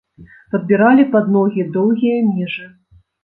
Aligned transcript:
Падбіралі 0.53 1.03
пад 1.17 1.29
ногі 1.35 1.67
доўгія 1.77 2.17
межы. 2.33 2.65